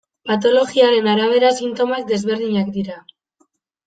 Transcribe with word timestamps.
Patologiaren 0.27 1.09
arabera 1.11 1.51
sintomak 1.59 2.07
desberdinak 2.13 2.73
dira. 2.79 2.97